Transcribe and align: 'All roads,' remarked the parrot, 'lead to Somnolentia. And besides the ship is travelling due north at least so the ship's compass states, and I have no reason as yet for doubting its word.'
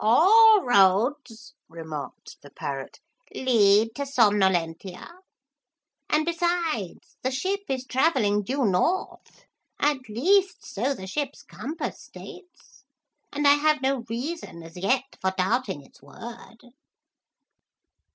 'All 0.03 0.63
roads,' 0.63 1.53
remarked 1.69 2.41
the 2.41 2.49
parrot, 2.49 2.99
'lead 3.35 3.93
to 3.93 4.03
Somnolentia. 4.03 5.11
And 6.09 6.25
besides 6.25 7.17
the 7.21 7.29
ship 7.29 7.59
is 7.69 7.85
travelling 7.85 8.41
due 8.41 8.65
north 8.65 9.45
at 9.79 10.09
least 10.09 10.65
so 10.65 10.95
the 10.95 11.05
ship's 11.05 11.43
compass 11.43 11.99
states, 12.01 12.83
and 13.31 13.47
I 13.47 13.53
have 13.53 13.83
no 13.83 14.03
reason 14.09 14.63
as 14.63 14.75
yet 14.75 15.17
for 15.21 15.35
doubting 15.37 15.83
its 15.83 16.01
word.' 16.01 16.69